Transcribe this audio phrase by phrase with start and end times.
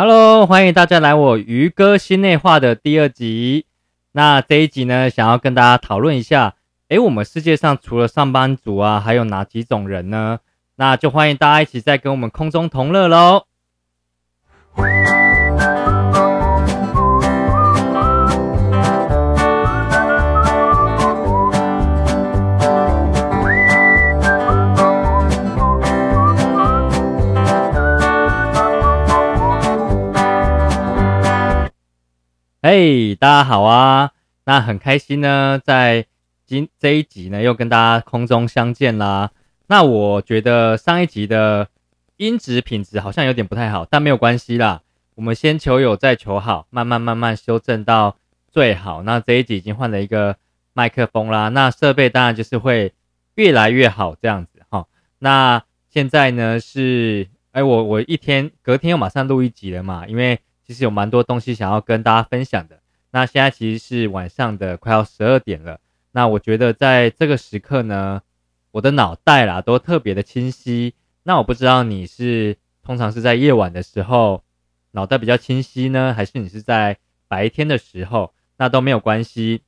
[0.00, 3.66] Hello，欢迎大家来我鱼哥心内话的第二集。
[4.12, 6.54] 那这一集呢，想要跟大家讨论一下，
[6.86, 10.38] 诶，我们世界上除了上班族啊，还有哪几种人呢？
[10.76, 13.46] 那就欢迎大家一起再跟我们空中同乐喽。
[32.70, 34.10] 嘿，大家好啊！
[34.44, 36.04] 那很开心呢，在
[36.44, 39.30] 今这一集呢，又跟大家空中相见啦。
[39.68, 41.68] 那我觉得上一集的
[42.18, 44.82] 音质品质好像有点不太好，但没有关系啦。
[45.14, 48.18] 我们先求有，再求好，慢慢慢慢修正到
[48.50, 49.02] 最好。
[49.02, 50.36] 那这一集已经换了一个
[50.74, 52.92] 麦克风啦，那设备当然就是会
[53.36, 54.84] 越来越好这样子哈。
[55.20, 60.38] 那现在呢是，哎，我我一天隔天又马上录一集了嘛，因为。
[60.68, 62.78] 其实有蛮多东西想要跟大家分享的。
[63.10, 65.80] 那现在其实是晚上的快要十二点了。
[66.12, 68.20] 那我觉得在这个时刻呢，
[68.72, 70.94] 我的脑袋啦都特别的清晰。
[71.22, 74.44] 那我不知道你是通常是在夜晚的时候
[74.90, 78.34] 脑袋比较清晰呢，还是你是在白天的时候？
[78.58, 79.62] 那都没有关系。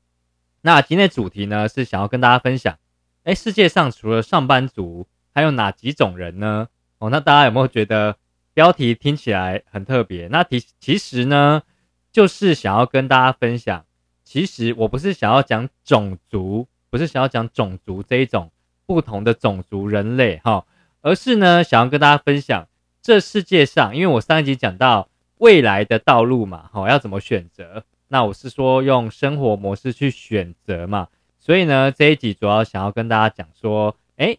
[0.60, 2.78] 那今天的主题呢是想要跟大家分享，
[3.24, 6.68] 哎，世界上除了上班族，还有哪几种人呢？
[6.98, 8.16] 哦，那大家有没有觉得？
[8.52, 11.62] 标题听起来很特别，那其其实呢，
[12.10, 13.84] 就是想要跟大家分享。
[14.24, 18.50] 其实我不是想要讲种族，不是想要讲种族这一种
[18.86, 20.66] 不同的种族人类哈，
[21.00, 22.68] 而是呢想要跟大家分享
[23.00, 27.84] 这世界上，因为我上一集讲到未来的道路嘛，哈，要怎么选择？
[28.08, 34.36] 那我是说用生活模式去选择嘛，所以呢这一集主要想要跟大家讲说，哎，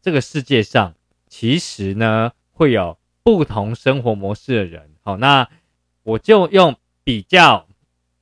[0.00, 0.94] 这个世界上
[1.28, 2.98] 其实呢会有。
[3.28, 5.46] 不同生活模式的人，好，那
[6.02, 7.68] 我就用比较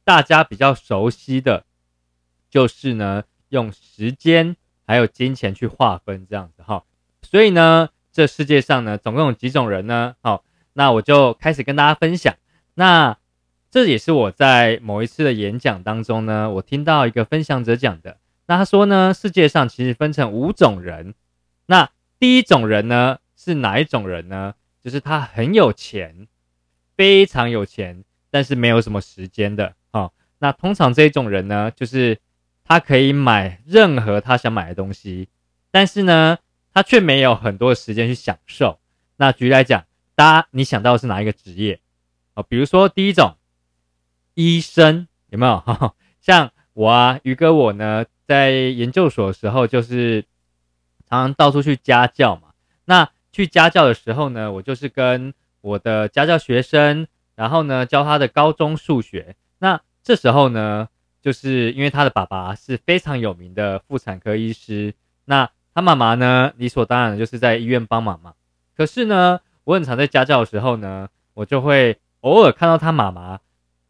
[0.03, 1.65] 大家比较熟悉的，
[2.51, 6.83] 就是呢，用时间还有金钱去划分这样子哈。
[7.23, 10.17] 所以呢，这世界上呢，总共有几种人呢？
[10.23, 12.35] 好，那我就开始跟大家分享。
[12.75, 13.17] 那
[13.71, 18.19] 这也是我在某一次的演讲当中呢，我听到一个分享者讲的。
[18.49, 21.15] 那他说呢，世界上其实分成五种人。
[21.67, 24.55] 那第一种人呢，是哪一种人呢？
[24.87, 26.29] 就是他很有钱，
[26.97, 30.13] 非常有钱，但是没有什么时间的哦。
[30.39, 32.21] 那通常这种人呢，就是
[32.63, 35.29] 他可以买任何他想买的东西，
[35.73, 36.39] 但是呢，
[36.73, 38.79] 他却没有很多的时间去享受。
[39.17, 41.81] 那举例来讲，大家你想到的是哪一个职业
[42.35, 42.45] 啊？
[42.45, 43.37] 比如说第一种，
[44.35, 45.97] 医生有没有？
[46.23, 50.23] 像我啊，宇哥我呢，在研究所的时候，就是
[51.09, 52.46] 常常到处去家教嘛。
[53.37, 59.37] 去家教的时候呢，我就是跟我的家教学生，然后呢教他的高中数学。
[59.59, 60.89] 那这时候呢，
[61.21, 64.95] 就是因为他的爸爸是非常有名的妇产科医师，
[65.27, 68.33] 那他妈妈呢理所当然的就是在医院帮忙嘛。
[68.75, 73.41] 可是呢，我很常在家教的时候呢，我就会偶尔看到他妈妈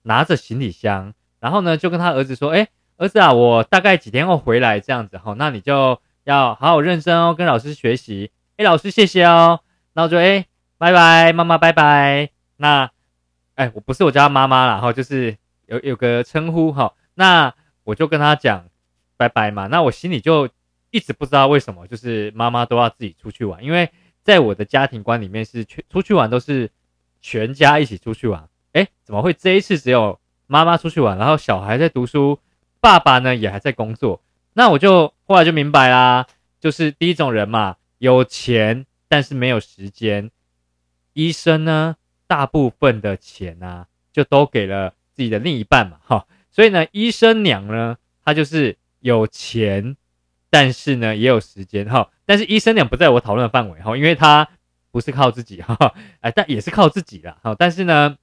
[0.02, 9.60] 拿着行李箱，然后呢就跟他儿子说：“哎，儿子啊，我大概几天后回来这样子哈，那你就要好好认真哦，跟老师学习。”哎，老师，谢谢哦。
[9.92, 10.46] 那我就哎，
[10.78, 12.30] 拜拜，妈妈，拜拜。
[12.56, 12.90] 那
[13.54, 15.36] 哎，我不是我家妈妈了哈，就是
[15.66, 16.94] 有有个称呼哈。
[17.16, 17.52] 那
[17.84, 18.64] 我就跟他讲
[19.18, 19.66] 拜拜嘛。
[19.66, 20.48] 那我心里就
[20.90, 23.90] 一直不知道为什么，就是妈妈都要自己出去玩，因为
[24.22, 26.70] 在我的家庭观里面是去出去玩都是
[27.20, 28.48] 全家一起出去玩。
[28.72, 32.40] 哎，怎么会这一次只有妈妈出去玩，然后小孩在读书，
[32.80, 34.22] 爸爸呢也还在工作？
[34.54, 36.26] 那我就后来就明白啦，
[36.58, 37.76] 就是第一种人嘛。
[37.98, 40.30] 有钱但是没有时间，
[41.12, 41.96] 医生呢，
[42.26, 49.96] 大部分的钱啊，就都给了自己的另一半嘛，哈，所以呢，医生娘呢，她就是有钱，
[50.50, 54.48] 但是呢也有时间，哈，但是医生娘不在我讨论的范围，哈，因为她
[54.90, 58.18] 不是靠自己，哈，哎，但也是靠自己啦，哈，但是呢，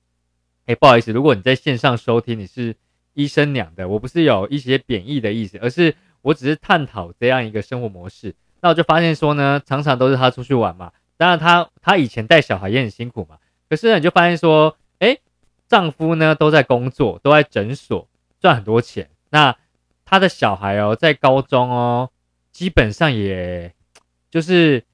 [0.65, 2.75] 哎，不好意思，如果你在线上收听，你是
[3.13, 8.35] 医生娘的，我不是有一些贬义的意思，而是我只是探讨这样一个生活模式。
[8.63, 10.93] 那我就发现说呢，常常都是她出去玩嘛。
[11.17, 13.37] 当然，她她以前带小孩也很辛苦嘛。
[13.69, 15.17] 可是呢，你就发现说，哎，
[15.67, 18.07] 丈夫呢都在工作，都在诊所
[18.39, 19.09] 赚很多钱。
[19.31, 19.57] 那
[20.05, 22.09] 她的小孩哦，在高中哦，
[22.53, 23.73] 基本上也
[24.31, 24.85] 就是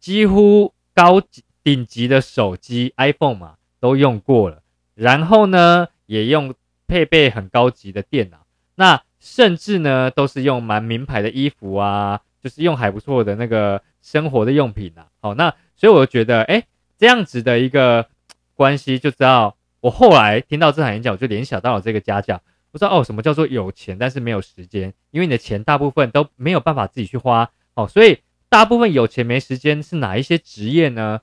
[0.00, 4.62] 几乎高级顶级的手机 iPhone 嘛都用过了。
[4.94, 6.52] 然后呢，也用
[6.88, 8.38] 配备很高级的电脑。
[8.74, 12.22] 那甚至呢，都是用蛮名牌的衣服啊。
[12.46, 16.62] 就是用还不错的那个生活的用品呐，好，那所以我就觉得，哎，
[16.96, 18.06] 这样子的一个
[18.54, 22.40] 关系，就知道我后来听到这场演讲，我就联想到了这个家教。
[22.70, 24.94] 我知道哦，什么叫做有钱但是没有时间？
[25.10, 31.20] 因为你的钱大部分都没有办法自己去花哦，所以大部分有钱没时间是哪一些职业呢？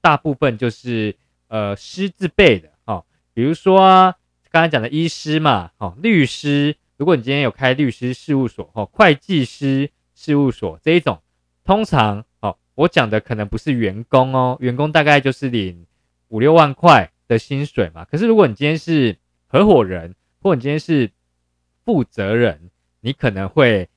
[0.00, 1.14] 大部分就是
[1.48, 4.14] 呃师字辈的哦，比如说
[4.50, 9.90] 刚才讲的医师嘛，哦律师，如果你今天有开律师事务所哦，会计师
[10.24, 11.20] 事务所这一种，
[11.64, 15.86] 通常哦我讲的可能不是员工哦，员工大概就是领
[16.28, 18.06] 五六万块的薪水嘛。
[18.06, 21.10] 可是如果你今天是合伙人，或你今天是
[21.84, 23.90] 负责人，你可能会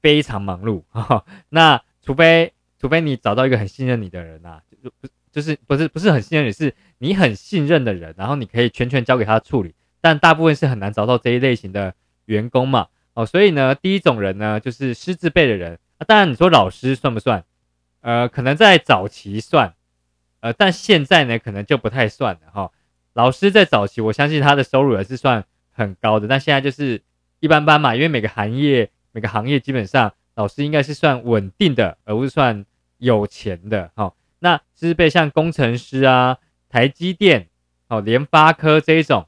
[0.00, 1.26] 非常忙碌 哈。
[1.50, 4.62] 那除非除非你找到一个很信任你的人呐，
[5.00, 5.08] 不。
[5.32, 9.74] 就是不是不是很信任你，是你很信任的人，然后你可以全权交给他处理。
[10.00, 11.92] 但大部分是很难找到这一类型的
[12.24, 16.04] 员工嘛，哦，所以呢，第一种人呢就是师资辈的人啊。
[16.06, 17.42] 当然你说老师算不算？
[18.02, 19.74] 呃，可能在早期算，
[20.40, 22.70] 呃，但现在呢可能就不太算了哈。
[23.14, 27.02] 老师在早期，我相信他的收入也是算很高的，但现在就是
[27.40, 32.66] 一般般嘛，因为每个行业每个行业基本上老师应该是算稳定的，而不是算
[32.98, 34.12] 有钱的哈。
[34.40, 36.36] 那是被像工程师啊、
[36.68, 37.48] 台积电、
[37.88, 39.26] 哦、联发科这一种，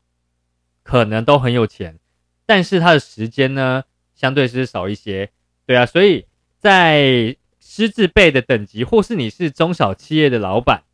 [0.83, 1.99] 可能都很有钱，
[2.49, 3.85] 但是他的时间呢，
[4.15, 5.29] 相对是少一些。
[5.67, 6.25] 对啊，所以
[6.59, 10.85] 在师字辈的等级，或是你是中小企业的老板，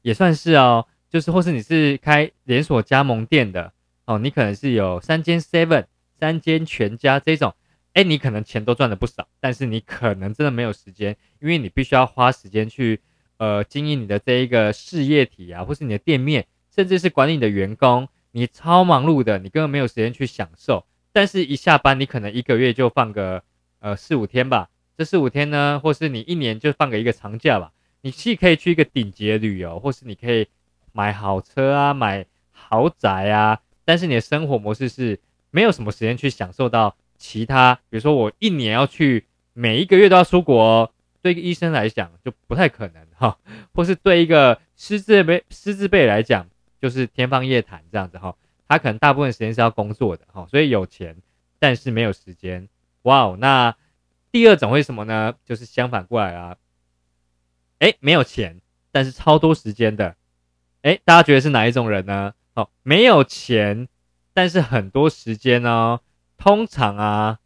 [0.00, 3.74] 也算是哦，就是或是你是开连锁加盟店的
[4.06, 5.84] 哦，你可能是有三间 Seven、
[6.18, 7.54] 三间全家这种，
[7.92, 13.02] 哎，你可能钱都赚了不少，但是你可能真的没有时间，因为你必须要花时间去。
[13.38, 20.84] 呃，经营你的这一个事业体啊，或是你的店面，甚至是管理你的员工，你超忙碌的，你根本没有时间去享受。
[21.10, 23.42] 但是，一下班，你可能一个月就放个
[23.80, 24.68] 呃四五天吧。
[24.94, 27.72] 这四五天呢，或是你一年就放个一个长假吧。
[28.02, 30.46] 你既可以去一个顶级的旅游，或是你可以
[30.92, 33.58] 买好车啊，买豪宅啊。
[33.86, 35.18] 但是你的生活模式是
[35.50, 39.24] 没有什么时间去享受到其他，比如说我一年要去
[39.54, 40.92] 每一个月都要出国。
[41.22, 43.38] 对一个医生来讲就不太可能哈，
[43.74, 46.46] 或是对一个师资辈师资辈来讲
[46.80, 48.36] 就是天方夜谭这样子哈，
[48.68, 51.16] 他可能大部分时间是要工作的哈，所以有钱
[51.58, 52.68] 但是没有时间。
[53.02, 53.76] 哇哦，那
[54.30, 55.34] 第二种会什么呢？
[55.44, 56.56] 就是相反过来啊，
[57.78, 60.16] 哎，没有钱但是超多时间的，
[60.82, 62.34] 哎，大家觉得是哪一种人呢？
[62.54, 63.88] 哦，没有钱
[64.32, 66.00] 但是很多时间哦，
[66.36, 67.38] 通常啊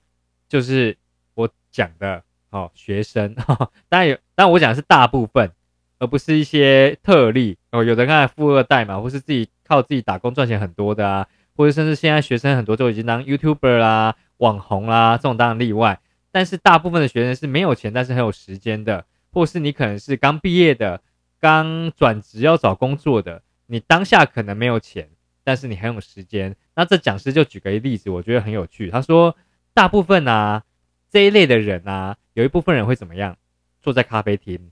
[0.49, 0.97] 就是
[1.35, 2.23] 我讲的。
[2.53, 3.33] 哦，学生，
[3.89, 5.53] 当然有，但我讲的是大部分，
[6.01, 7.85] 而不是一些特例哦。
[7.85, 16.01] 有的看富二代嘛，或是自己靠自己打工赚钱很多的啊，或者甚至现在学生很多都已经当 YouTuber 啦、网红啦，这种当然例外。
[16.33, 21.01] 但是大部分的学生是没有钱，但是很有时间的，或是你可能是刚毕业的、
[21.39, 25.09] 刚转职要找工作的，你当下可能没有钱，
[25.45, 26.57] 但是你很有时间。
[26.75, 28.91] 那这讲师就举个例子，我觉得很有趣。
[28.91, 29.37] 他说，
[29.75, 30.63] 大部分啊
[31.11, 32.17] 这一类的人啊。
[32.35, 33.37] 有一部分人会怎么样？
[33.83, 34.71] 坐在咖啡厅，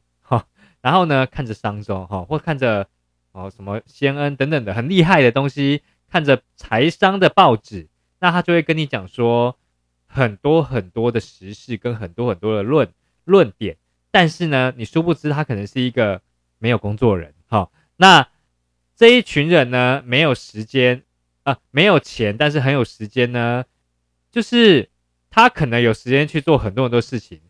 [0.88, 2.88] 然后呢，看着商周，哈，或看着
[3.32, 7.88] 哦什么先恩等等的很厉害的东西，看着财商的报纸，
[8.20, 9.58] 那他就会跟你讲说
[10.06, 12.90] 很多很多的时事跟很多很多的论
[13.26, 13.76] 论点，
[14.10, 16.22] 但是呢，你殊不知他可能是一个
[16.58, 18.26] 没有工作人，哈，那
[18.96, 21.02] 这一群人呢，没有时间
[21.42, 23.66] 啊，没有钱，但是很有时间呢，
[24.30, 24.88] 就是
[25.28, 27.42] 他可能有时间去做很多很多事情。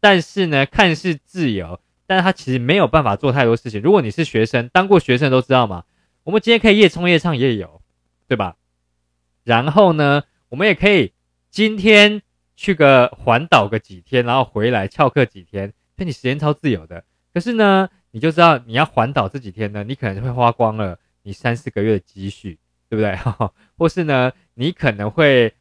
[0.00, 1.78] 但是呢，看似自由，
[2.10, 3.80] 但是他其实没有办法做太多事情。
[3.80, 5.84] 如果你是学生，当过学生都知道嘛，
[6.24, 7.80] 我们今天可以夜冲夜唱夜游，
[8.26, 8.56] 对吧？
[9.44, 11.12] 然后呢，我们也可以
[11.52, 12.20] 今天
[12.56, 17.04] 去个环岛个几天，然后回来翘课几天，所以你时间超自由的。
[17.32, 23.16] 可是呢，你就知道你要环岛这几天呢，你可能会花光了你三四个月的积蓄，对不对？
[23.78, 25.54] 或是呢，你可能会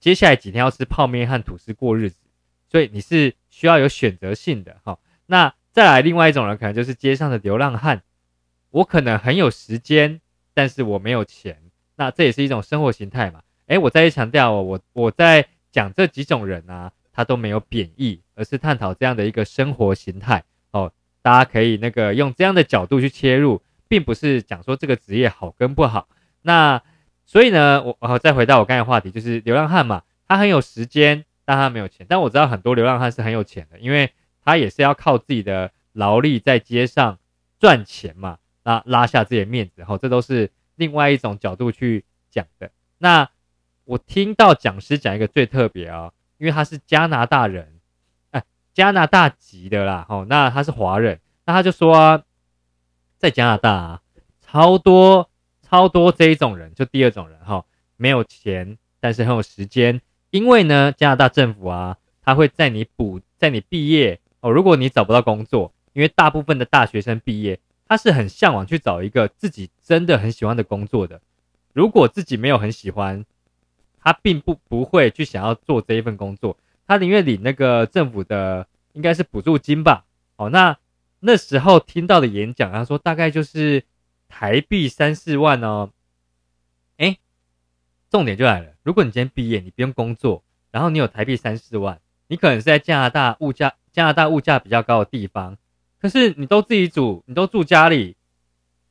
[0.00, 2.16] 接下来几天要吃泡面和吐司过日子。
[2.68, 8.02] 所以你是需要有选择性的哈，那再来另外一种人可能就是街上的流浪汉，
[8.70, 10.20] 我可能很有时间，
[10.54, 11.60] 但是我没有钱，
[11.96, 13.42] 那这也是一种生活形态嘛。
[13.66, 20.92] 诶，我再强调哦，我我在讲这几种人啊，他都没有贬义，而是探讨这样的一个生活形态哦。
[21.22, 26.06] 大家可以那个用这样的角度去切入，并不是讲说这个职业好跟不好。
[26.42, 26.80] 那
[27.26, 31.24] 所以呢，我我再回到我刚才话题，就是流浪汉嘛，他很有时间。
[31.46, 34.10] 但他没有钱，但我知道很多流浪汉是很有钱的，因为
[34.44, 37.18] 他也是要靠自己的劳力在街上
[37.58, 42.70] 赚钱嘛，那拉下自己的面子，哈，这都是另外一种角度去讲的。
[42.98, 43.30] 那
[43.84, 47.80] 我听到讲师讲一个最特别啊，因为他是加拿大人，
[48.30, 52.22] 哎，加拿大籍的啦，哦，那他是华人，那他就说，
[53.18, 54.00] 在加拿大啊，
[54.40, 55.30] 超多
[55.62, 57.64] 超多这一种人，就第二种人哈，
[57.96, 67.58] 没有钱，但是很有时间，因为呢，加拿大政府啊，他会在你补，在你毕业哦，如果你找不到工作，因为大部分的大学生毕业，
[67.88, 71.22] 他是很向往去找一个自己真的很喜欢的工作的，
[71.72, 73.24] 如果自己没有很喜欢，
[74.02, 80.04] 他并不不会去想要做这一份工作，他宁愿领那个政府的应该是补助金吧，
[80.36, 80.76] 哦，那
[81.20, 83.82] 那时候听到的演讲，他说大概就是
[84.28, 85.88] 台币三四万哦，
[86.98, 87.16] 哎，
[88.10, 95.56] 重点就来了，如果你今天毕业，你不用工作，然后你有台币三四万，你可能是在加拿大物价加拿大物价比较高的地方，
[95.98, 98.16] 可是你都自己煮，你都住家里，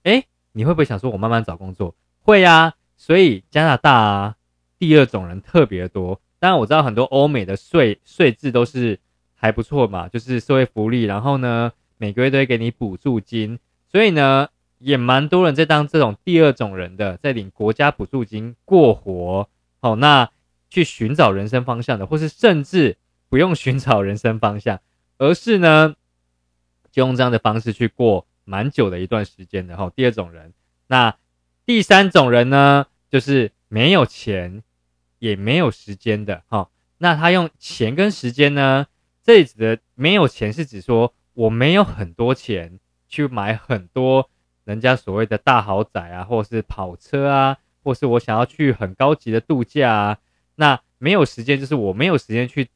[0.02, 1.94] 哎，你会不会想说我慢慢找工作？
[2.22, 4.36] 会呀，所以加拿大啊。
[4.80, 9.00] 第二种人特别多，当然我知道很多欧美的税税制都是
[9.34, 19.48] 还不错嘛，就是社会福利，然后呢每个月都会给你补助金，所以呢也蛮多人在当这种第二种人的，在领国家补助金过活，
[19.80, 20.30] 好，那
[20.70, 22.98] 去寻找人生方向的，或是甚至
[23.30, 24.82] 不用寻找人生方向，
[25.24, 25.96] 而是呢
[26.92, 29.92] 就用这样的方式去过蛮久的一段时间的哈。
[29.96, 30.54] 第二种人，
[30.88, 31.16] 那
[31.66, 34.64] 第三种人呢，就是没有钱。
[35.20, 38.88] 也没有时间的哈，那他用钱跟时间呢？
[39.24, 42.78] 这里指的没有钱是指说我没有很多钱
[43.08, 44.30] 去买很多
[44.66, 50.18] 人家所谓的大豪宅啊，或是跑车啊，或是我想要去很高级的度假啊。
[50.56, 52.68] 那没有时间就是我没有时间去，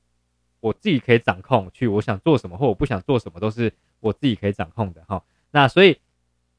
[0.67, 5.23] 我自己可以掌控去我想做什么或我不想做什么都是我自己可以掌控的哈。
[5.51, 5.99] 那所以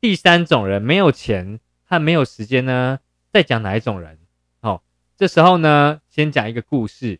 [0.00, 2.98] 第三种人没有钱和没有时间呢，
[3.32, 4.18] 在讲哪一种人？
[4.60, 4.82] 哦
[5.16, 7.18] 这时候呢，先讲一个故事，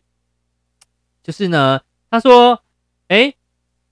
[1.21, 2.63] 就是呢，他说
[3.09, 3.33] ：“哎，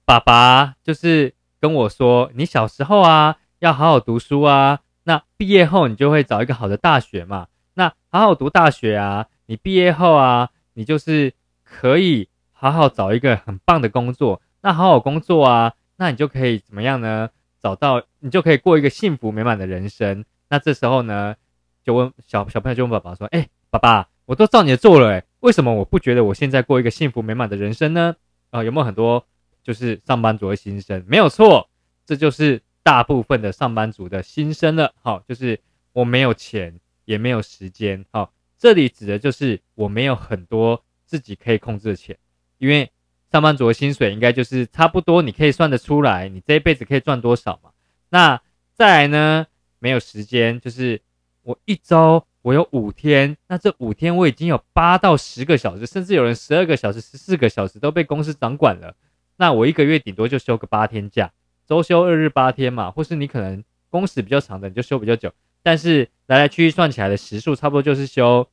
[0.06, 7.48] 爸爸就是跟我说，你小时候啊，要好好读书啊，那毕业后你就会找一个好的大学嘛。
[7.74, 14.42] 那好好读大学啊，你毕业后啊，你就是可以好好找一个很棒的工作。
[14.62, 17.30] 那好好工作啊，那你就可以怎么样呢？
[17.62, 20.26] 找到你就可以过一个幸福美满的人生。
[20.50, 21.36] 那这时候呢，
[21.84, 28.16] 就问小小朋友就问爸爸说：，哎。”爸爸，我都照你的做了，诶，为什么我不觉得我现在过一个幸福美满的人生呢？
[28.50, 29.26] 啊，有没有很多
[29.62, 31.04] 就是上班族的心声？
[31.06, 31.70] 没有错，
[32.06, 34.94] 这就是大部分的上班族的心声了。
[35.04, 35.60] 好，就是
[35.92, 38.06] 我没有钱，也没有时间。
[38.10, 42.18] 好，这里指的就是我没有很多自己可以控制的钱，
[42.58, 42.92] 因为
[43.32, 47.72] 上班族的薪水应该就是差不多，你可以算得出来，你这一辈子可以赚多少嘛？
[48.10, 48.42] 那
[48.74, 49.48] 再来呢？
[49.80, 51.02] 没有时间，就是
[51.44, 52.24] 我一周。
[52.44, 58.96] 我有五天，那这五天我已经有八到十个小时，甚至有人十二个小时、十四个小时都被公司掌管了。
[59.36, 61.30] 那我一个月顶多就休个八天假，
[61.68, 65.34] 周休二日八天嘛，或是你可能工时比较长的，你就休比较久。
[65.62, 68.48] 但是来来去去算起来的时数，差不多就是休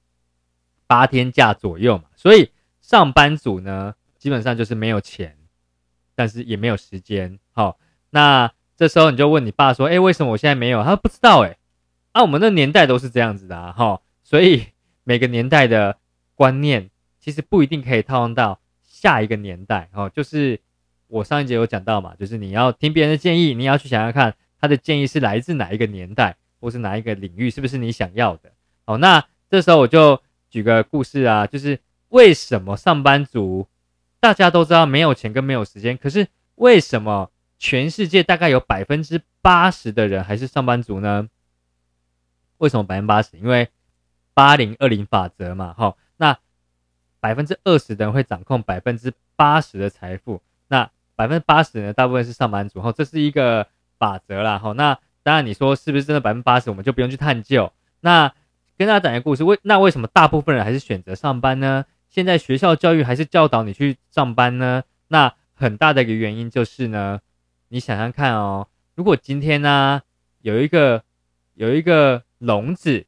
[0.89, 2.05] 八天假左右嘛。
[2.17, 2.51] 所以
[2.85, 5.39] 上班族呢，基本上就是没有钱，
[6.15, 7.39] 但是也没有时间。
[7.53, 7.79] 好，
[8.11, 11.57] 那这时候你就问你爸说：“哎，为什么我现在没有？”他说：“不知道。”哎。
[12.13, 14.67] 啊，我们那年代都是这样子的啊，哈，所以
[15.03, 15.97] 每个年代的
[16.35, 20.61] 观念其实不一定可以套用到下一个年代，哦，就是
[21.07, 28.53] 我上一节有讲到嘛，就是你要听别人的建议，你要去想想看他的建议是来自哪一个年代，或是哪一个领域，是不是你想要的？
[28.85, 31.81] 哦，那这时候我就举个故事啊，就是
[32.15, 33.67] 为什么上班族
[34.21, 41.29] 大家都知道没有钱跟没有时间，可是为什么全世界大概有百分之八十的人还是上班族呢？
[42.59, 43.37] 为什么百分之八十？
[43.37, 43.69] 因为
[44.33, 45.97] 八零二零法则嘛，哈。
[46.17, 46.39] 那
[47.19, 53.67] 百分之二十的人会掌控百分之八十的财富，那百分之八十呢，大部分是上班族，哈，这是一个
[53.99, 54.73] 法则啦，哈。
[54.75, 57.73] 那当然，你说是不是真的百分之八十，我们就不用去探究。
[58.01, 58.33] 那
[58.79, 61.85] 跟大家讲一个故事，为那为什么大部分人还是选择上班呢？
[62.15, 64.85] 现在学校教育还是教导你去上班呢？
[65.09, 67.21] 那很大的一个原因就是呢，
[67.71, 70.01] 你想想看哦，如果今天呢
[70.41, 71.03] 有一个
[71.55, 73.07] 有一个笼子，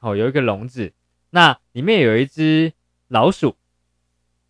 [0.00, 0.94] 哦，有一个笼子，
[1.28, 2.72] 那里面有一只
[3.08, 3.54] 老鼠，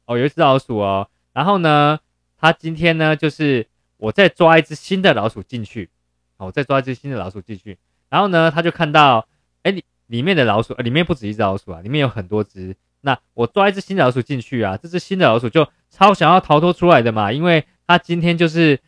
[0.07, 1.11] 哦，有一只老鼠哦。
[1.33, 1.99] 然后呢，
[2.37, 5.91] 它今天呢，就是我再抓一只新的老鼠进去，
[6.37, 7.77] 哦，再抓一只新的老鼠进去。
[8.09, 9.27] 然后呢，他就看到，
[9.65, 12.77] 哎，里里面的老鼠，里面不止一只老鼠啊，里面有很多只。
[13.09, 18.79] 那我抓一只新的老鼠进去啊，这只新的老鼠就超想要逃脱出来的嘛，因为它今天就是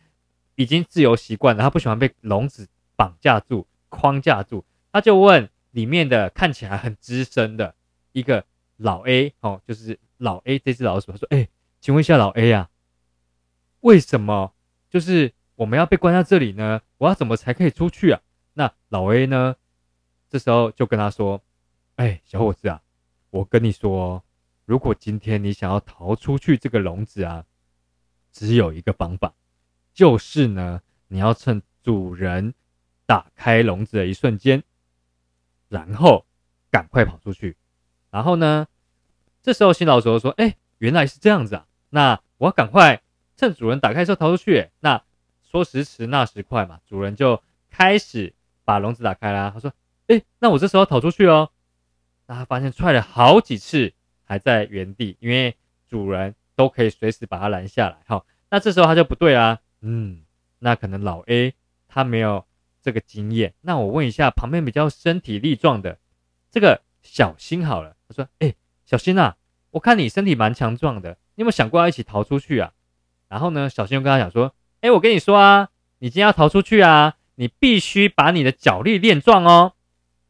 [0.53, 4.63] 已经自由习惯了，它不喜欢被笼子绑架住、框架住。
[4.91, 7.73] 他就问里面的看起来很资深的
[8.11, 8.45] 一个
[8.77, 11.47] 老 A 哦，就是老 A 这只老鼠，他说：“哎，
[11.79, 12.69] 请问一下老 A 啊，
[13.79, 14.53] 为什么
[14.87, 16.81] 就是我们要被关在这里呢？
[16.99, 18.21] 我要怎么才可以出去啊？”
[18.53, 19.55] 那老 A 呢，
[20.29, 21.41] 这时候就跟他说
[21.97, 22.81] ：“哎，小伙子啊，
[23.31, 24.23] 我跟你说，
[24.65, 27.45] 如果今天你想要逃出去这个笼子啊，
[28.31, 29.33] 只有一个方法，
[29.93, 32.53] 就是呢，你要趁主人
[33.05, 34.61] 打开笼子的一瞬间，
[35.69, 36.25] 然后
[36.69, 37.55] 赶快跑出去。
[38.09, 38.67] 然后呢，
[39.41, 43.01] 这时候新老鼠说：‘哎，原来是这样子啊，那我要赶快
[43.37, 45.01] 趁主人打开时候逃出去。’那
[45.41, 48.33] 说时迟，那时快嘛，主人就开始
[48.65, 49.51] 把笼子打开啦。
[49.53, 49.71] 他说
[50.07, 51.49] ：‘哎，那我这时候逃出去哦。’
[52.35, 55.55] 他发现踹了好几次还在原地，因为
[55.87, 57.97] 主人都可以随时把他拦下来。
[58.05, 59.59] 好，那这时候他就不对啦。
[59.81, 60.21] 嗯，
[60.59, 61.53] 那可能老 A
[61.87, 62.45] 他没有
[62.81, 63.53] 这个经验。
[63.61, 65.97] 那我问一下旁边比较身体力壮的
[66.49, 67.95] 这个小新好了。
[68.07, 68.53] 他说：‘哎，
[68.85, 69.37] 小新啊，
[69.71, 72.73] 我看你身体蛮强壮的，你有没有想过要一起逃出去啊？’
[73.27, 74.53] 然后呢，小新又跟他讲说。
[74.81, 75.69] 哎，我跟你说啊，
[75.99, 79.73] 你今天要逃出去啊，你必须把你的脚力练壮哦。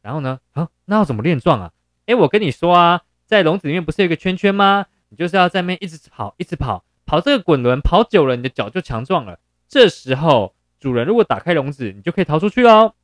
[0.02, 1.72] 然后呢，啊，那要怎么练壮啊？
[2.06, 4.88] 哎，我跟你说啊，在笼子里面不是有一个圈圈吗？
[5.10, 9.40] 你就是要在那边一直跑，一直跑，跑这个滚轮，跑久了，你的脚就强壮了。
[9.68, 12.96] 这时候，主人如果打开笼子，你就可以逃出去哦。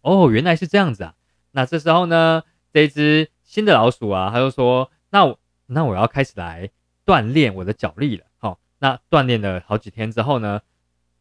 [0.00, 1.14] 哦，原来是这样子啊。
[1.52, 2.42] 那这时候呢，
[2.72, 6.70] 这只新的老鼠啊，他就说，那我那我要开始来
[7.04, 8.24] 锻炼我的脚力了。
[8.38, 10.62] 好那锻炼了好几天之后呢，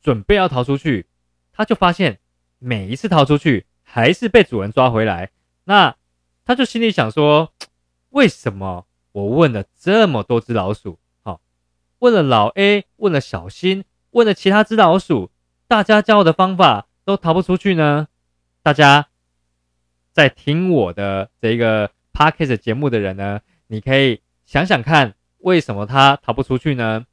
[0.02, 1.08] 准备要逃出去，
[1.52, 2.20] 他就发现
[2.60, 5.32] 每一次逃出去还是被主人抓回来。
[5.66, 5.96] 那
[6.46, 7.54] 他就心里想说：
[8.10, 11.42] 为什么我问了这么多只老鼠，好，
[12.00, 15.32] 问了老 A，问了小新，问了其他只老鼠，
[15.68, 18.08] 大家教我的方法都逃不出去呢？
[18.64, 19.08] 大家
[20.12, 27.06] 在听我的这个 podcast 节目的人呢，你可以想想看，为什么他逃不出去呢？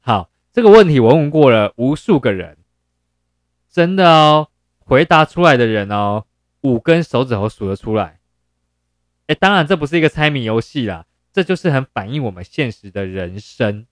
[0.00, 2.58] 好，这个问题我问过了无数个人，
[3.70, 4.48] 真的哦，
[4.78, 6.24] 回答出来的人哦，
[6.62, 8.15] 五根手指头数得出来。
[9.26, 13.86] 哎，当然这不是一个猜谜游戏啦，这就是很反映我们现实的人生，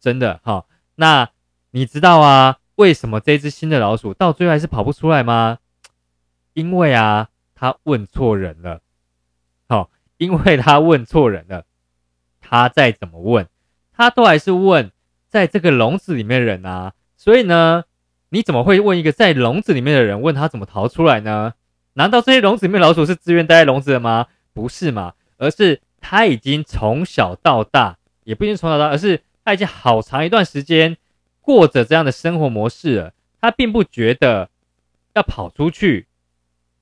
[0.00, 0.66] 真的哈。
[0.96, 1.30] 那
[1.72, 5.58] 你知道啊，为什么这只新的老鼠到最后还是跑不出来吗？
[6.54, 8.80] 因为啊，他问错人了。
[9.68, 11.64] 好，因为他问错人了，
[12.40, 13.46] 他再怎么问，
[13.92, 14.90] 他都还是问。
[15.28, 17.84] 在这个笼子里面的人啊，所以呢，
[18.30, 21.52] 你怎么会问一个在笼子里面的人，问他怎么逃出来呢？
[21.92, 24.28] 难道这些笼子里面老鼠是自愿待在笼子的吗？
[24.58, 30.96] 不是嘛，而是他已经从小到大，也不一定从小到大，而是他已经好长一段时间
[31.40, 33.12] 过着这样的生活模式了。
[33.40, 34.50] 他并不觉得
[35.14, 36.08] 要跑出去，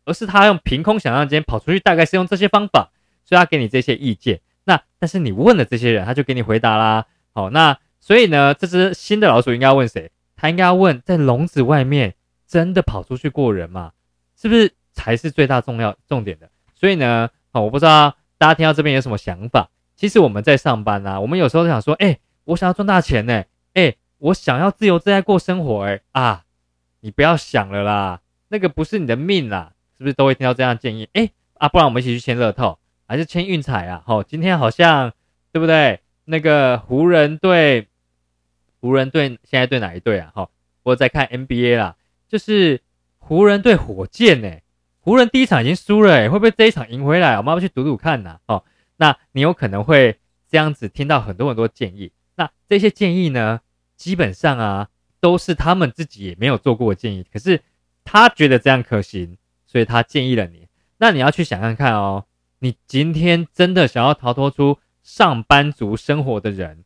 [0.07, 2.89] 而是他用凭空想象间跑出去，大概是用这些方法，
[3.27, 4.41] 所以他给你这些意见。
[4.65, 7.05] 那但是你问了这些人，他就给你回答啦。
[7.35, 7.79] 好，那。
[7.99, 10.13] 所以呢，这只新的老鼠应该要问谁？
[10.37, 12.15] 它应该要问在笼子外面
[12.47, 13.93] 真的跑出去过人吗？
[14.37, 16.49] 是不是才是最大重要重点的？
[16.77, 17.29] 所以呢，
[17.63, 19.71] 我不知道大家听到这边有什么想法。
[19.95, 26.45] 其实我们在上班啊，我们有时候想说，哎，我想要赚大钱呢，哎，我想要自由自在过生活，哎啊，
[27.01, 31.09] 你不要想了啦，那个不是你的命啦，是不是都会听到这样建议？
[31.15, 34.03] 哎啊，不然我们一起去签乐透，还是签运彩啊？
[34.07, 35.13] 好，今天好像
[35.53, 36.01] 对不对？
[36.25, 37.89] 那个湖人队。
[38.79, 40.31] 湖人队现在对哪一队啊？
[40.33, 40.49] 哈，
[40.85, 41.97] 我在看 NBA 啦，
[42.29, 42.83] 就是
[43.19, 44.49] 湖人对火箭呢。
[45.07, 47.37] 湖人第一场已经输了，哎，会不会这一场赢回来？
[47.37, 48.41] 我们要不去赌赌看呢？
[48.49, 48.65] 哦，
[48.97, 50.19] 那你有可能会
[50.51, 52.11] 这样子听到很多很多建议。
[52.35, 53.61] 那这些建议呢，
[53.97, 54.89] 基本上啊，
[55.21, 57.63] 都是他们自己也没有做过的建议，可是
[58.05, 60.67] 他觉得这样可行，所以他建议了你。
[60.99, 62.27] 那你要去想看看哦，
[62.59, 66.85] 你今天真的想要逃脱出上班族生活的人。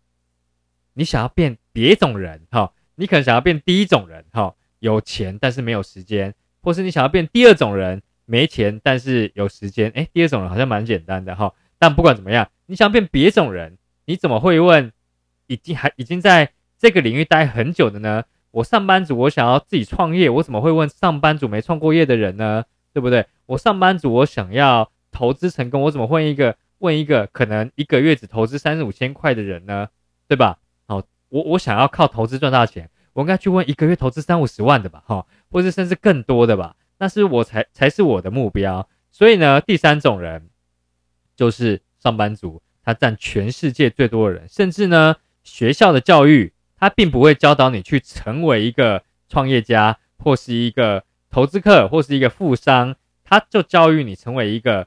[0.93, 9.90] 你想要变别种人哈，你可能想要变第一种人哈，有钱但是没有时间，或是你想要变第二种人，没钱但是有时间。
[9.97, 14.93] 哎，第二种人好像蛮简单的哈，但不管怎么样，你想变别种人，你怎么会问
[15.49, 18.23] 已经还已经在这个领域待很久的呢？
[18.53, 22.64] 我上班族，我想要自己创业，我怎么会问上班族没创过业的人呢？
[22.93, 23.27] 对不对？
[23.47, 29.88] 我上班族，我想要投资成功，我怎么问一个问一个可能一个月只投资三四五千块的人呢？
[30.27, 30.59] 对吧？
[30.87, 38.89] 好我我想要靠投资赚大钱，我应该去问一个月投资三五十万的吧，哈，或者甚至更多的吧，那是我才才是我的目标。
[39.11, 40.51] 所以呢，第三种人
[41.35, 54.87] 就是上班族，他占全世界最多的人，甚至呢，学校的教育他并不会教导你去成为一个创业家，或是一个投资客，或是一个富商，他就教育你成为一个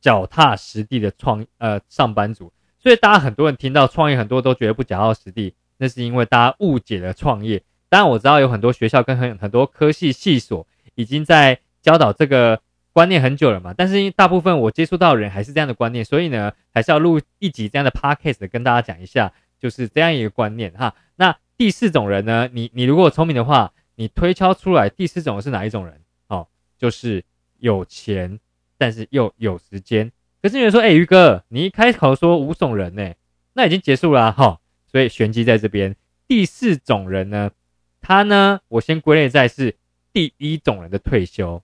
[0.00, 2.52] 脚踏实地的创呃上班族。
[2.78, 5.54] 所以大家很多人听到创业，很多都觉得不脚踏实地。
[5.78, 7.62] 那是因为大家误解了创业。
[7.88, 10.66] 当然我知道有很多学校跟很很多科系系所
[10.98, 12.60] 已经在教导这个
[12.92, 20.92] 观念很久了嘛，但是因为大部分我接触到的人还是这样的观念，所以呢，还是要录一集这样的 podcast 跟大家讲一下，就是这样一个观念哈。
[21.14, 26.00] 那第四种人呢，你你如果聪明的话，你推敲出来第四种是哪一种人？
[26.26, 27.24] 哦，就是
[27.60, 28.40] 有钱
[28.76, 30.10] 但是又有时间。
[30.42, 33.14] 可是有人说，哎，于哥，你一开口说五种人呢，
[33.52, 34.58] 那已经结束了哈。
[34.90, 35.94] 所以玄机在这边，
[36.26, 37.52] 第四种人呢，
[38.00, 39.76] 他呢，我先归类在是
[40.12, 41.62] 第一种人的退休。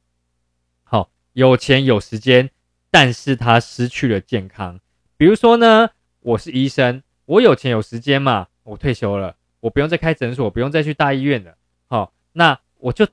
[0.82, 2.50] 好，有钱有时间，
[2.90, 4.80] 但是他失去了健康。
[5.16, 11.56] 比如说呢，我是医生，我有钱有时间嘛，我退休了，我不用再开诊所，不用再去大医院了。
[11.86, 13.06] 好，那我就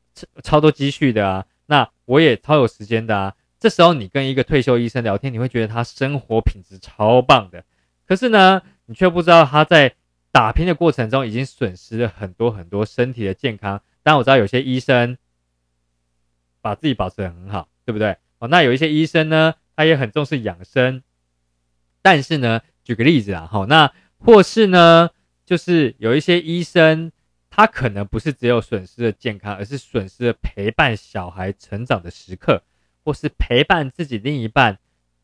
[0.44, 3.36] 超多积蓄的啊，那我也超有时间的啊。
[3.60, 7.64] 这时候你跟一个退休医生聊天，你会觉得他生活品质超棒的。
[8.06, 9.96] 可是呢，你却不知道他在。
[10.34, 13.82] 打拼的过程中，已经损失了很多很多身体的健康。
[14.04, 15.18] 但我知道有些医生
[16.62, 18.18] 把自己保持得很好，对不对？
[18.40, 21.04] 哦，那有一些医生呢，他也很重视养生。
[22.02, 25.10] 但是呢，举个例子啊，好，那或是呢，
[25.46, 27.12] 就是有一些医生，
[27.50, 32.64] 他可能不是只有损失了健康，而是损失了陪伴小孩成长的时刻，
[33.04, 34.80] 或是陪伴自己另一半，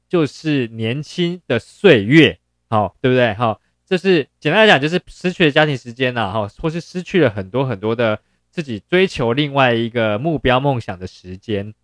[0.08, 3.34] 就是年轻的岁月，好，对不对？
[3.34, 3.62] 好。
[3.90, 8.20] 就是简单来讲，就是失去了家庭时间呐，哈，或是失去了很多很多的
[8.58, 11.76] 自己追求另外一个目标梦想的时间，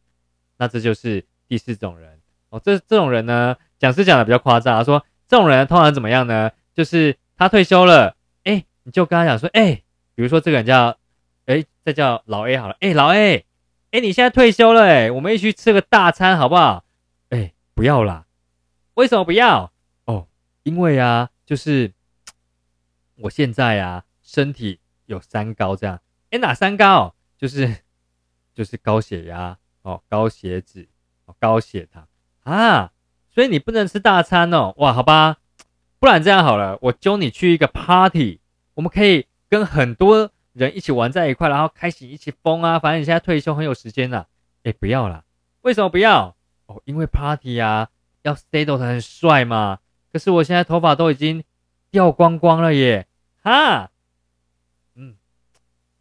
[0.57, 2.59] 那这就是第四种人哦。
[2.59, 6.49] 这这种人呢，讲师讲的比较夸张，说这种人通常怎么样呢？
[6.73, 9.83] 就是他退休了，哎，你就跟他讲说，哎，
[10.15, 10.97] 比如说这个人叫，
[11.45, 13.45] 哎，再叫老 A 好了，哎，老 A，
[13.91, 16.83] 哎，你现在退休了，哎，我们一起去吃个大餐好不好？
[17.29, 18.25] 哎，不要啦，
[18.95, 19.71] 为什么不要？
[20.05, 20.27] 哦，
[20.63, 21.29] 因为啊。
[21.45, 21.91] 就是
[23.19, 25.99] 我现在啊，身体有三高，这样，
[26.33, 27.13] 哎，哪三高？
[27.37, 27.77] 就是
[28.55, 30.89] 就是高血压哦，高血脂，
[31.37, 32.07] 高血糖
[32.41, 32.91] 啊，
[33.29, 35.37] 所以你不能吃大餐哦，哇，好吧，
[35.99, 38.39] 不然这样好了，我揪你去一个 party，
[38.73, 44.27] 我们可以跟很多人一起玩在一块，然后开心一起疯啊，反正你现在退休很有时间了，
[44.63, 45.23] 哎，不要啦，
[45.61, 46.35] 为什么不要？
[46.65, 47.89] 哦，因为 party 啊，
[48.23, 49.77] 要 stay 都很帅嘛。
[50.11, 51.43] 可是我现在头发都已经
[51.91, 53.05] 掉光光了耶，
[53.43, 53.91] 哈，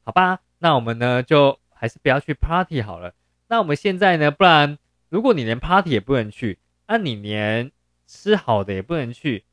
[0.04, 3.14] 好吧，那我们呢就还是不要去 party 好了。
[3.48, 7.70] 那我们现在呢，不然如果你连 party 也不能去，那你连
[8.06, 9.44] 吃好的也不能去，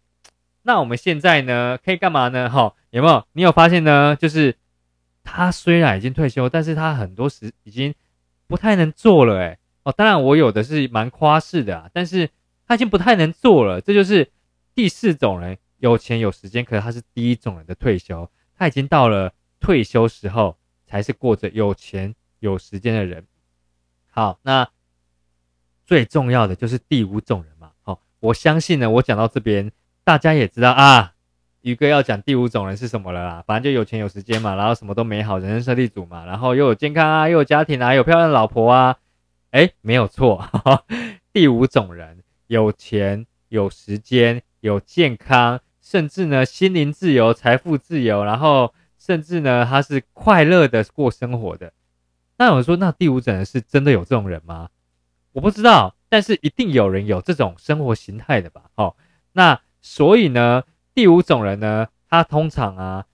[0.63, 2.49] 那我们现在呢可以干嘛呢？
[2.49, 3.25] 哈，有没有？
[3.33, 4.15] 你有发现呢？
[4.15, 4.55] 就是
[5.23, 7.93] 他虽然已经退休，但是他很多时已经
[8.47, 12.29] 不太能做了，哎，哦，当然我有的是蛮夸饰的啊，但是
[12.67, 14.31] 他已经不太能做了，这就是。
[14.75, 23.26] 第四种人有钱有时间，可是他是第一种人的退休，他已经到了退休时候，才是过着有钱有时间的人。
[24.10, 24.67] 好，那
[25.86, 27.72] 最重要的就是第五种人嘛。
[27.82, 29.72] 好，我相信呢，我讲到这边，
[30.04, 31.13] 大家也知道啊，
[31.62, 33.43] 宇哥要讲第五种人是什么了啦。
[33.45, 38.98] 反正就有钱有时间嘛，然后什么都美好，人生胜利组嘛，然后又有健康啊，又有家庭啊，有漂亮的老婆啊。
[39.52, 40.48] 哎，没有错，
[41.34, 44.43] 第五种人有钱有时间。
[44.62, 48.74] 有健康，甚至呢心灵自由、财富自由，然后
[49.10, 51.74] 甚至呢他是快乐的过生活的。
[52.38, 54.69] 那我说，那第五种人是真的有这种人吗？
[55.32, 58.65] 我不知道，但是一定有人有这种生活形态的吧？
[58.76, 58.95] 哦，
[59.32, 63.08] 那所以呢，第五种人呢，他通常啊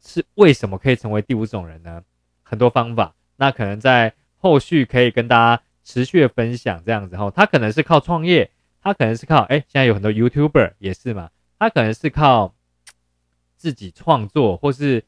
[0.00, 2.04] 是为什么可以成为第五种人呢？
[2.44, 7.28] 很多方法，那可能在后续可以跟大家持续的分享这样子哈。
[7.32, 8.52] 他可能是靠创业。
[8.80, 12.54] 他可能是靠哎，现在有很多 YouTuber 也是嘛，他可能是靠
[13.56, 15.04] 自己创作，或是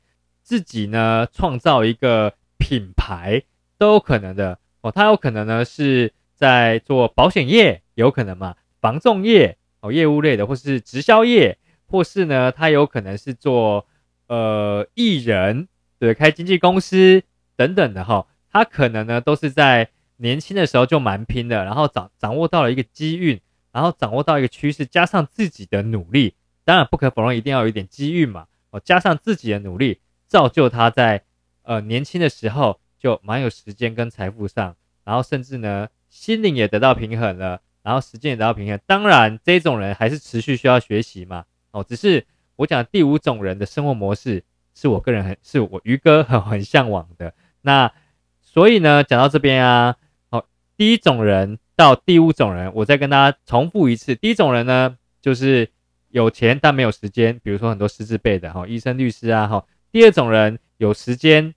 [0.49, 3.43] 自己呢创造一个品牌
[3.77, 4.91] 都有可能的哦。
[4.91, 13.87] 他有可能呢是在做保险业，有可能嘛，防重业哦，业务类的，或是直销业，或是呢他有可能是做
[14.29, 17.23] 呃艺人，对，开经纪公司
[17.55, 18.27] 等等的哈。
[18.51, 23.39] 他可能呢都是在年轻的时候就蛮拼的，然后掌掌握到了一个机运。
[23.71, 26.35] 然后掌握到一个趋势，加上自己的努力，
[26.65, 28.47] 当然不可否认，一定要有一点机遇嘛。
[28.71, 31.25] 哦，加上自己的努力，造就他在
[31.63, 38.79] 呃年轻的时候就蛮有时间跟财富上，然后甚至呢心灵也得到平衡了，然后时间也得到平衡。
[38.87, 41.45] 当然，这种人还是持续需要学习嘛。
[41.73, 42.25] 哦，只是
[42.57, 47.35] 我讲第五种人的生活模式，是我个人很是我鱼哥很很向往的。
[47.63, 47.93] 那
[48.41, 49.97] 所以呢，讲到这边啊，
[50.31, 51.59] 好，第一种人。
[51.79, 54.13] 到第五种人，我再跟大家重复一次。
[54.17, 55.71] 第一种人呢，就是
[56.09, 59.65] 有钱但没有时间，比如说很多师资辈的哈，医生、律师啊哈。
[59.99, 61.57] 第二种人有时间，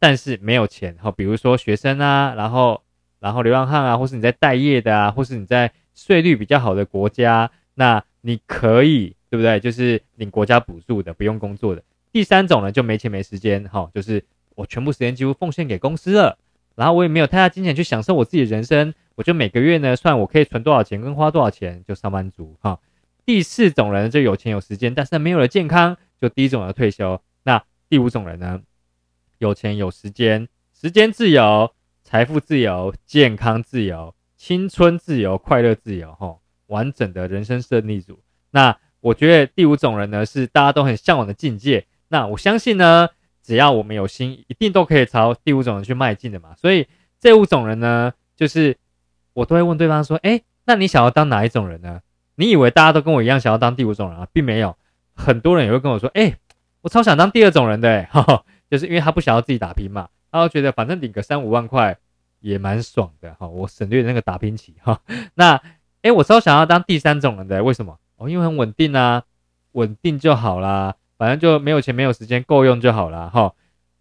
[0.00, 2.82] 但是没有钱，哈，比如说学生啊，然后
[3.20, 9.60] 然后流浪汉啊，或是你在待业的啊，或是你在税率比较好的国家，那你可以对不对？
[9.60, 11.82] 就是领国家补助的，不用工作的。
[12.10, 14.24] 第三种呢，就没钱没时间，哈，就是
[14.56, 16.36] 我全部时间几乎奉献给公司了，
[16.74, 22.80] 然后我也没有太大金钱去享受我自己的人生，我就每个月呢算我可以存多少钱跟花多少钱，就上班族，哈。
[23.24, 27.22] 第四种人就有钱有时间，但是没有了健康，就第一种的退休。
[27.88, 28.60] 第五种人呢？
[29.38, 31.72] 有钱有时间，时间自由，
[32.02, 38.18] 财富自由，健康自由，青春自由，快乐自由，哈，完整的人生胜利组。
[38.50, 41.86] 那我觉得第五种人呢，是大家都很向往的境界。
[42.08, 43.08] 那我相信呢，
[43.42, 46.54] 只要我们有心，一定都可以朝第五种人去迈进的嘛。
[46.56, 46.88] 所以
[47.20, 48.76] 这五种人呢，就是
[49.32, 52.00] 我都会问对方说：“哎，那你想要当哪一种人呢？”
[52.36, 54.76] 你以为大家都跟我一样想要当第五种人啊，并没有，
[55.14, 56.36] 很多人也会跟我说：“哎，
[56.86, 58.08] 我超想当第二种人的，哎，
[58.70, 61.98] 就是因为他不想要自己打拼嘛，他会觉得反正领个三五万块
[62.38, 65.00] 也蛮爽的，哈，我省略那个打拼期，哈。
[65.34, 65.60] 那，
[66.02, 67.98] 哎，我超想要当第三种人的，为什么？
[68.18, 69.24] 哦，因为很稳定啊，
[69.72, 73.28] 稳定就好啦，反正就没有钱没有时间够用就好啦。
[73.34, 73.52] 哈。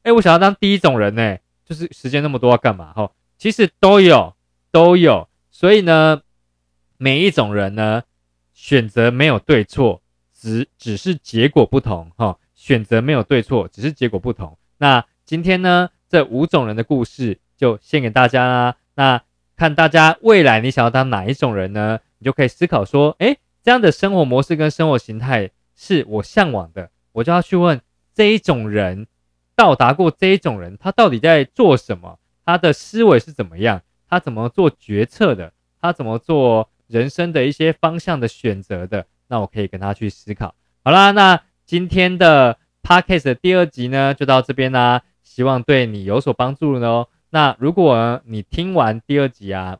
[0.04, 2.93] 哎，我想要当第一种人呢，就是时间那么多要干嘛？
[2.93, 4.36] 哈，其实都有，
[4.71, 6.21] 都有，所以呢，
[6.98, 8.04] 每一种人呢。
[8.58, 10.02] 选择没有对错，
[10.34, 12.38] 只只是结果不同哈。
[12.56, 14.58] 选择没有对错，只是结果不同。
[14.78, 18.76] 那今天呢，这五种人的故事就献给大家啦。
[18.96, 19.22] 那
[19.56, 22.00] 看大家未来你想要当哪一种人呢？
[22.18, 27.80] 你就可以思考说，诶，这样的生活模式跟生活形态是我向往的，我就要去问
[28.13, 29.06] 这一种人，
[29.56, 32.18] 到达过这一种人，他到底在做什么？
[32.46, 33.82] 他的思维是怎么样？
[34.10, 35.54] 他怎么做决策的？
[35.82, 36.70] 他怎么做？
[36.88, 40.54] 人生的一些方向的选择的，那我可以跟他去思考。
[40.84, 47.06] 好啦，那今天的 podcast 的第二集呢，就到这边啦，希望对你有所帮助呢。
[47.32, 49.80] 那如果你听完第二集啊，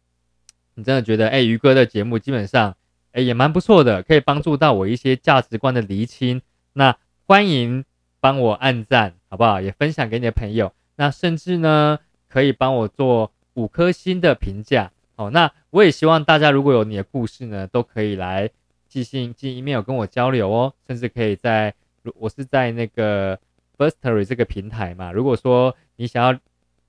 [0.74, 2.76] 你真的觉得，哎，鱼哥的节目基本上，
[3.12, 6.42] 哎，也蛮不错的，可以帮助到我一些价值观的厘清。
[6.74, 7.86] 那欢迎
[8.20, 9.62] 帮我按赞，好不好？
[9.62, 10.74] 也分享给你的朋友。
[10.96, 14.92] 那甚至呢，可以帮我做五颗星的评价。
[15.16, 18.50] 好，那我也希望大家如果有你的故事呢，都可以来
[18.88, 21.74] 寄信、寄 email 跟我交流哦，甚至可以在，
[22.16, 23.40] 我是在那个
[23.78, 25.12] Firstory 这个平台嘛。
[25.12, 26.40] 如果说你想要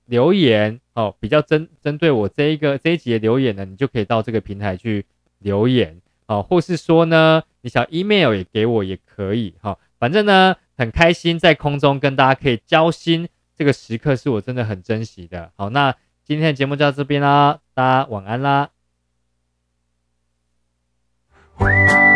[0.05, 5.05] 留言，哦，比较针针对我这一个这一集的留言呢，你就可以到这个平台去
[5.39, 15.51] 留言，哦，或是说呢，你想 email 也给我也可以，哈，反正呢，很开心在空中跟大家可以交心，这个时刻是我真的很珍惜的。
[15.55, 15.95] 好，那。
[16.27, 18.69] 今天的节目就到这边啦，大家晚安啦。
[21.59, 22.06] Thank you.